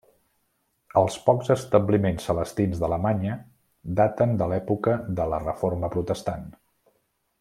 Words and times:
Els 1.01 1.17
pocs 1.25 1.51
establiments 1.55 2.25
celestins 2.29 2.81
d'Alemanya 2.83 3.35
daten 4.01 4.35
de 4.41 4.49
l'època 4.53 4.97
de 5.21 5.29
la 5.35 5.43
reforma 5.45 5.93
protestant. 5.99 6.51